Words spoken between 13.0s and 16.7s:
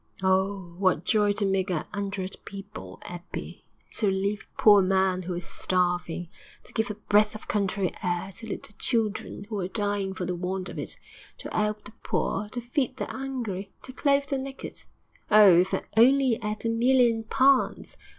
'ungry, to clothe the naked! Oh, if I only 'ad a